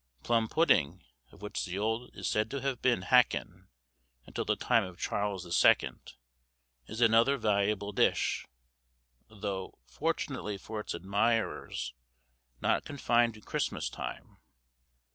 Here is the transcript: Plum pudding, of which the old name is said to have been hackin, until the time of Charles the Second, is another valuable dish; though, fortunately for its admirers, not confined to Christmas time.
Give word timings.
Plum 0.23 0.47
pudding, 0.47 1.03
of 1.31 1.43
which 1.43 1.63
the 1.63 1.77
old 1.77 2.09
name 2.11 2.21
is 2.21 2.27
said 2.27 2.49
to 2.49 2.61
have 2.61 2.81
been 2.81 3.03
hackin, 3.03 3.67
until 4.25 4.43
the 4.45 4.55
time 4.55 4.83
of 4.83 4.97
Charles 4.97 5.43
the 5.43 5.51
Second, 5.51 6.13
is 6.87 7.01
another 7.01 7.37
valuable 7.37 7.91
dish; 7.91 8.47
though, 9.29 9.77
fortunately 9.85 10.57
for 10.57 10.79
its 10.79 10.95
admirers, 10.95 11.93
not 12.61 12.83
confined 12.83 13.35
to 13.35 13.41
Christmas 13.41 13.91
time. 13.91 14.37